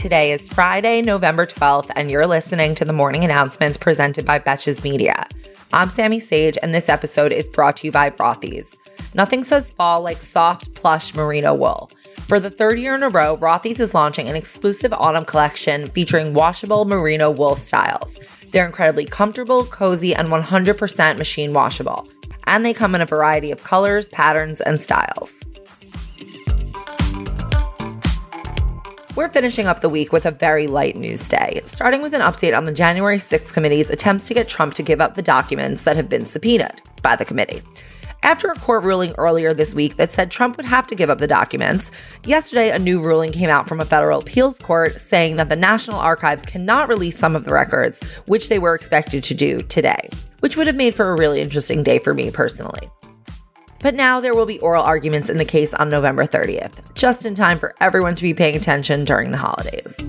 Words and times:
Today 0.00 0.32
is 0.32 0.48
Friday, 0.48 1.02
November 1.02 1.44
12th, 1.44 1.90
and 1.94 2.10
you're 2.10 2.26
listening 2.26 2.74
to 2.76 2.86
the 2.86 2.92
morning 2.94 3.22
announcements 3.22 3.76
presented 3.76 4.24
by 4.24 4.38
Betches 4.38 4.82
Media. 4.82 5.26
I'm 5.74 5.90
Sami 5.90 6.18
Sage, 6.18 6.56
and 6.62 6.72
this 6.72 6.88
episode 6.88 7.32
is 7.32 7.50
brought 7.50 7.76
to 7.76 7.86
you 7.86 7.92
by 7.92 8.08
Rothy's. 8.08 8.78
Nothing 9.12 9.44
says 9.44 9.72
fall 9.72 10.00
like 10.00 10.16
soft, 10.16 10.72
plush 10.72 11.14
merino 11.14 11.52
wool. 11.52 11.90
For 12.20 12.40
the 12.40 12.48
third 12.48 12.78
year 12.78 12.94
in 12.94 13.02
a 13.02 13.10
row, 13.10 13.36
Rothy's 13.36 13.78
is 13.78 13.92
launching 13.92 14.26
an 14.26 14.36
exclusive 14.36 14.94
autumn 14.94 15.26
collection 15.26 15.88
featuring 15.90 16.32
washable 16.32 16.86
merino 16.86 17.30
wool 17.30 17.54
styles. 17.54 18.18
They're 18.52 18.64
incredibly 18.64 19.04
comfortable, 19.04 19.66
cozy, 19.66 20.14
and 20.14 20.28
100% 20.28 21.18
machine 21.18 21.52
washable. 21.52 22.08
And 22.44 22.64
they 22.64 22.72
come 22.72 22.94
in 22.94 23.02
a 23.02 23.06
variety 23.06 23.50
of 23.50 23.64
colors, 23.64 24.08
patterns, 24.08 24.62
and 24.62 24.80
styles. 24.80 25.44
We're 29.20 29.28
finishing 29.28 29.66
up 29.66 29.80
the 29.80 29.90
week 29.90 30.14
with 30.14 30.24
a 30.24 30.30
very 30.30 30.66
light 30.66 30.96
news 30.96 31.28
day, 31.28 31.60
starting 31.66 32.00
with 32.00 32.14
an 32.14 32.22
update 32.22 32.56
on 32.56 32.64
the 32.64 32.72
January 32.72 33.18
6th 33.18 33.52
committee's 33.52 33.90
attempts 33.90 34.26
to 34.28 34.32
get 34.32 34.48
Trump 34.48 34.72
to 34.72 34.82
give 34.82 34.98
up 34.98 35.14
the 35.14 35.20
documents 35.20 35.82
that 35.82 35.94
have 35.96 36.08
been 36.08 36.24
subpoenaed 36.24 36.80
by 37.02 37.16
the 37.16 37.26
committee. 37.26 37.60
After 38.22 38.50
a 38.50 38.54
court 38.54 38.82
ruling 38.82 39.12
earlier 39.18 39.52
this 39.52 39.74
week 39.74 39.98
that 39.98 40.10
said 40.10 40.30
Trump 40.30 40.56
would 40.56 40.64
have 40.64 40.86
to 40.86 40.94
give 40.94 41.10
up 41.10 41.18
the 41.18 41.26
documents, 41.26 41.90
yesterday 42.24 42.70
a 42.70 42.78
new 42.78 42.98
ruling 42.98 43.30
came 43.30 43.50
out 43.50 43.68
from 43.68 43.78
a 43.78 43.84
federal 43.84 44.20
appeals 44.20 44.58
court 44.58 44.94
saying 44.94 45.36
that 45.36 45.50
the 45.50 45.54
National 45.54 45.98
Archives 45.98 46.46
cannot 46.46 46.88
release 46.88 47.18
some 47.18 47.36
of 47.36 47.44
the 47.44 47.52
records, 47.52 48.02
which 48.24 48.48
they 48.48 48.58
were 48.58 48.74
expected 48.74 49.22
to 49.24 49.34
do 49.34 49.60
today, 49.60 50.08
which 50.38 50.56
would 50.56 50.66
have 50.66 50.76
made 50.76 50.94
for 50.94 51.10
a 51.10 51.18
really 51.18 51.42
interesting 51.42 51.82
day 51.82 51.98
for 51.98 52.14
me 52.14 52.30
personally. 52.30 52.88
But 53.82 53.94
now 53.94 54.20
there 54.20 54.34
will 54.34 54.46
be 54.46 54.58
oral 54.58 54.84
arguments 54.84 55.30
in 55.30 55.38
the 55.38 55.44
case 55.44 55.72
on 55.72 55.88
November 55.88 56.26
30th, 56.26 56.94
just 56.94 57.24
in 57.24 57.34
time 57.34 57.58
for 57.58 57.74
everyone 57.80 58.14
to 58.14 58.22
be 58.22 58.34
paying 58.34 58.54
attention 58.54 59.04
during 59.04 59.30
the 59.30 59.38
holidays. 59.38 60.08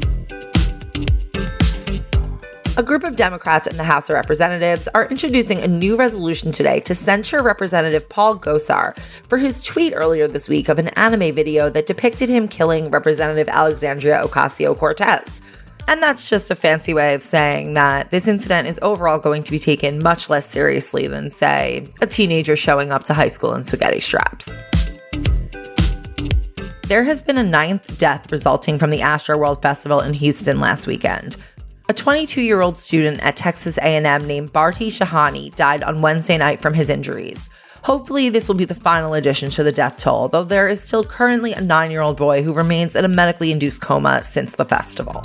A 2.78 2.84
group 2.84 3.04
of 3.04 3.16
Democrats 3.16 3.68
in 3.68 3.78
the 3.78 3.84
House 3.84 4.10
of 4.10 4.16
Representatives 4.16 4.88
are 4.94 5.06
introducing 5.08 5.60
a 5.60 5.68
new 5.68 5.96
resolution 5.96 6.52
today 6.52 6.80
to 6.82 6.96
censure 6.96 7.44
Representative 7.44 8.08
Paul 8.10 8.38
Gosar 8.38 8.98
for 9.28 9.38
his 9.38 9.62
tweet 9.62 9.94
earlier 9.96 10.28
this 10.28 10.50
week 10.50 10.70
of 10.70 10.80
an 10.80 10.88
anime 10.90 11.36
video 11.36 11.70
that 11.70 11.86
depicted 11.86 12.28
him 12.30 12.48
killing 12.48 12.90
Representative 12.90 13.50
Alexandria 13.50 14.22
Ocasio 14.24 14.78
Cortez. 14.78 15.42
And 15.88 16.02
that's 16.02 16.30
just 16.30 16.52
a 16.52 16.56
fancy 16.56 16.94
way 16.94 17.14
of 17.14 17.24
saying 17.24 17.74
that 17.74 18.12
this 18.12 18.28
incident 18.28 18.68
is 18.68 18.80
overall 18.82 19.20
going 19.20 19.44
to 19.44 19.52
be 19.52 19.60
taken 19.60 20.02
much 20.02 20.30
less 20.30 20.46
seriously 20.46 21.08
than, 21.08 21.32
say, 21.32 21.90
a 22.02 22.08
teenager 22.08 22.56
showing 22.56 22.92
up 22.92 23.04
to 23.06 23.14
high 23.14 23.28
school 23.28 23.54
in 23.54 23.64
spaghetti 23.64 24.00
straps. 24.00 24.62
There 26.84 27.04
has 27.04 27.22
been 27.22 27.38
a 27.38 27.44
ninth 27.44 27.98
death 27.98 28.32
resulting 28.32 28.78
from 28.78 28.90
the 28.90 29.00
Astroworld 29.00 29.62
Festival 29.62 30.02
in 30.02 30.14
Houston 30.14 30.60
last 30.60 30.88
weekend. 30.88 31.38
A 31.88 31.94
22-year-old 31.94 32.78
student 32.78 33.22
at 33.22 33.36
Texas 33.36 33.78
A&M 33.78 34.28
named 34.28 34.54
Bharti 34.54 34.88
Shahani 34.88 35.56
died 35.56 35.84
on 35.84 36.02
Wednesday 36.02 36.38
night 36.38 36.62
from 36.62 36.74
his 36.74 36.90
injuries. 36.90 37.50
Hopefully, 37.84 38.30
this 38.30 38.48
will 38.48 38.56
be 38.56 38.66
the 38.66 38.76
final 38.76 39.14
addition 39.14 39.50
to 39.52 39.64
the 39.64 39.72
death 39.72 39.98
toll, 39.98 40.28
though 40.28 40.44
there 40.44 40.68
is 40.68 40.84
still 40.84 41.04
currently 41.04 41.54
a 41.54 41.62
nine 41.62 41.92
year 41.92 42.02
old 42.02 42.18
boy 42.18 42.44
who 42.44 42.54
remains 42.54 42.96
in 42.96 43.06
a 43.06 43.08
medically 43.08 43.52
induced 43.52 43.82
coma 43.82 44.22
since 44.22 44.56
the 44.56 44.66
festival. 44.66 45.22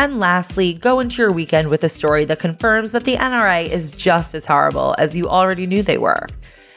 And 0.00 0.18
lastly, 0.18 0.72
go 0.72 0.98
into 0.98 1.20
your 1.20 1.30
weekend 1.30 1.68
with 1.68 1.84
a 1.84 1.88
story 1.90 2.24
that 2.24 2.38
confirms 2.38 2.92
that 2.92 3.04
the 3.04 3.16
NRA 3.16 3.68
is 3.68 3.92
just 3.92 4.34
as 4.34 4.46
horrible 4.46 4.94
as 4.96 5.14
you 5.14 5.28
already 5.28 5.66
knew 5.66 5.82
they 5.82 5.98
were. 5.98 6.26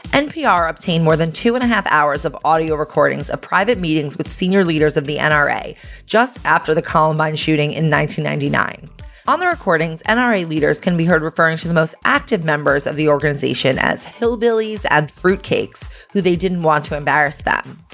NPR 0.07 0.69
obtained 0.69 1.05
more 1.05 1.15
than 1.15 1.31
two 1.31 1.55
and 1.55 1.63
a 1.63 1.67
half 1.67 1.87
hours 1.87 2.25
of 2.25 2.35
audio 2.43 2.75
recordings 2.75 3.29
of 3.29 3.39
private 3.39 3.79
meetings 3.79 4.17
with 4.17 4.29
senior 4.29 4.65
leaders 4.65 4.97
of 4.97 5.07
the 5.07 5.19
NRA 5.19 5.77
just 6.05 6.45
after 6.45 6.75
the 6.75 6.81
Columbine 6.81 7.37
shooting 7.37 7.71
in 7.71 7.89
1999. 7.89 8.89
On 9.25 9.39
the 9.39 9.47
recordings, 9.47 10.03
NRA 10.03 10.45
leaders 10.45 10.81
can 10.81 10.97
be 10.97 11.05
heard 11.05 11.21
referring 11.21 11.55
to 11.59 11.69
the 11.69 11.73
most 11.73 11.95
active 12.03 12.43
members 12.43 12.85
of 12.85 12.97
the 12.97 13.07
organization 13.07 13.79
as 13.79 14.05
hillbillies 14.05 14.85
and 14.89 15.07
fruitcakes, 15.07 15.87
who 16.11 16.19
they 16.19 16.35
didn't 16.35 16.63
want 16.63 16.83
to 16.83 16.97
embarrass 16.97 17.37
them. 17.37 17.85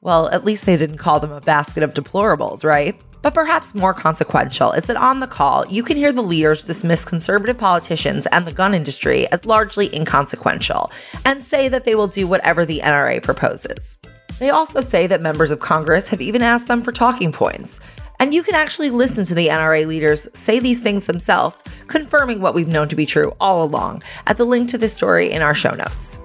Well, 0.00 0.30
at 0.30 0.46
least 0.46 0.64
they 0.64 0.78
didn't 0.78 0.96
call 0.96 1.20
them 1.20 1.32
a 1.32 1.42
basket 1.42 1.82
of 1.82 1.92
deplorables, 1.92 2.64
right? 2.64 2.98
But 3.22 3.34
perhaps 3.34 3.74
more 3.74 3.94
consequential 3.94 4.72
is 4.72 4.84
that 4.86 4.96
on 4.96 5.20
the 5.20 5.26
call, 5.26 5.66
you 5.66 5.82
can 5.82 5.96
hear 5.96 6.12
the 6.12 6.22
leaders 6.22 6.66
dismiss 6.66 7.04
conservative 7.04 7.58
politicians 7.58 8.26
and 8.26 8.46
the 8.46 8.52
gun 8.52 8.74
industry 8.74 9.26
as 9.32 9.44
largely 9.44 9.94
inconsequential 9.94 10.92
and 11.24 11.42
say 11.42 11.68
that 11.68 11.84
they 11.84 11.94
will 11.94 12.06
do 12.06 12.26
whatever 12.26 12.64
the 12.64 12.80
NRA 12.80 13.22
proposes. 13.22 13.96
They 14.38 14.50
also 14.50 14.80
say 14.80 15.06
that 15.08 15.20
members 15.20 15.50
of 15.50 15.58
Congress 15.58 16.08
have 16.08 16.20
even 16.20 16.42
asked 16.42 16.68
them 16.68 16.80
for 16.80 16.92
talking 16.92 17.32
points. 17.32 17.80
And 18.20 18.34
you 18.34 18.42
can 18.42 18.54
actually 18.54 18.90
listen 18.90 19.24
to 19.26 19.34
the 19.34 19.48
NRA 19.48 19.86
leaders 19.86 20.28
say 20.34 20.58
these 20.58 20.80
things 20.80 21.06
themselves, 21.06 21.56
confirming 21.86 22.40
what 22.40 22.54
we've 22.54 22.68
known 22.68 22.88
to 22.88 22.96
be 22.96 23.06
true 23.06 23.32
all 23.40 23.64
along 23.64 24.02
at 24.26 24.36
the 24.36 24.44
link 24.44 24.68
to 24.70 24.78
this 24.78 24.94
story 24.94 25.30
in 25.30 25.42
our 25.42 25.54
show 25.54 25.70
notes. 25.70 26.18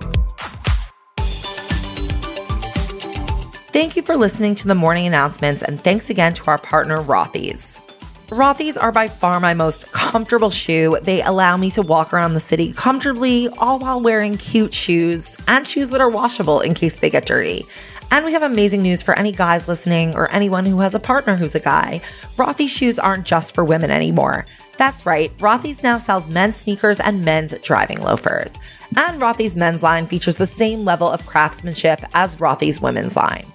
Thank 3.74 3.96
you 3.96 4.04
for 4.04 4.16
listening 4.16 4.54
to 4.56 4.68
the 4.68 4.76
morning 4.76 5.08
announcements, 5.08 5.64
and 5.64 5.82
thanks 5.82 6.12
again 6.12 6.36
to 6.36 6.46
our 6.46 6.60
partner, 6.60 7.02
Rothy's. 7.02 7.82
Rothy's 8.28 8.78
are 8.78 8.92
by 8.92 9.08
far 9.08 9.40
my 9.40 9.56
most 9.56 9.92
comfortable 9.92 10.52
shoe. 10.52 11.00
They 11.02 11.24
allow 11.24 11.58
me 11.58 11.72
to 11.72 11.82
walk 11.82 12.14
around 12.14 12.36
the 12.36 12.40
city 12.40 12.72
comfortably, 12.72 13.48
all 13.58 13.80
while 13.80 14.00
wearing 14.00 14.38
cute 14.38 14.76
shoes 14.76 15.36
and 15.48 15.66
shoes 15.66 15.90
that 15.90 16.02
are 16.02 16.10
washable 16.12 16.62
in 16.62 16.76
case 16.76 17.00
they 17.00 17.10
get 17.10 17.26
dirty. 17.26 17.66
And 18.12 18.26
we 18.26 18.34
have 18.34 18.44
amazing 18.44 18.84
news 18.84 19.02
for 19.02 19.18
any 19.18 19.32
guys 19.32 19.68
listening 19.68 20.14
or 20.14 20.30
anyone 20.30 20.68
who 20.68 20.82
has 20.82 20.94
a 20.94 21.00
partner 21.00 21.36
who's 21.36 21.56
a 21.56 21.60
guy. 21.60 22.00
Rothy's 22.36 22.70
shoes 22.70 23.00
aren't 23.00 23.26
just 23.26 23.56
for 23.56 23.64
women 23.64 23.90
anymore. 23.90 24.46
That's 24.78 25.08
right, 25.08 25.36
Rothy's 25.40 25.82
now 25.82 25.98
sells 25.98 26.28
men's 26.28 26.58
sneakers 26.58 27.00
and 27.00 27.26
men's 27.26 27.58
driving 27.64 28.02
loafers. 28.02 28.54
And 28.96 29.20
Rothy's 29.20 29.56
men's 29.56 29.82
line 29.82 30.06
features 30.06 30.38
the 30.38 30.46
same 30.46 30.86
level 30.86 31.10
of 31.10 31.26
craftsmanship 31.26 32.02
as 32.14 32.36
Rothy's 32.36 32.80
women's 32.80 33.16
line. 33.16 33.52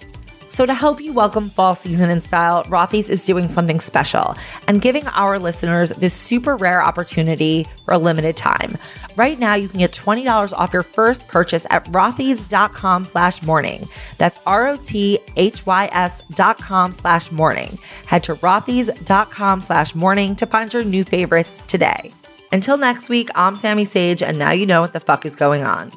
So, 0.48 0.64
to 0.66 0.74
help 0.74 1.00
you 1.00 1.12
welcome 1.12 1.50
fall 1.50 1.74
season 1.74 2.10
in 2.10 2.20
style, 2.20 2.64
Rothy's 2.64 3.08
is 3.08 3.24
doing 3.24 3.48
something 3.48 3.80
special 3.80 4.36
and 4.66 4.80
giving 4.80 5.06
our 5.08 5.38
listeners 5.38 5.90
this 5.90 6.14
super 6.14 6.56
rare 6.56 6.82
opportunity 6.82 7.66
for 7.84 7.94
a 7.94 7.98
limited 7.98 8.36
time. 8.36 8.78
Right 9.16 9.38
now, 9.38 9.54
you 9.54 9.68
can 9.68 9.78
get 9.78 9.92
$20 9.92 10.52
off 10.52 10.72
your 10.72 10.82
first 10.82 11.28
purchase 11.28 11.66
at 11.70 11.84
rothys.com 11.86 13.04
slash 13.04 13.42
morning. 13.42 13.88
That's 14.16 14.40
R-O-T-H-Y-S 14.46 16.22
dot 16.34 16.58
com 16.58 16.92
slash 16.92 17.30
morning. 17.30 17.78
Head 18.06 18.24
to 18.24 18.34
rothys.com 18.34 19.60
slash 19.60 19.94
morning 19.94 20.36
to 20.36 20.46
find 20.46 20.72
your 20.72 20.84
new 20.84 21.04
favorites 21.04 21.62
today. 21.66 22.12
Until 22.52 22.78
next 22.78 23.08
week, 23.08 23.28
I'm 23.34 23.56
Sami 23.56 23.84
Sage, 23.84 24.22
and 24.22 24.38
now 24.38 24.52
you 24.52 24.64
know 24.64 24.80
what 24.80 24.94
the 24.94 25.00
fuck 25.00 25.26
is 25.26 25.36
going 25.36 25.64
on. 25.64 25.92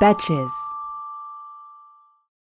Betches. 0.00 0.69